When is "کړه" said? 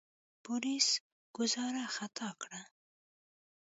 2.41-2.61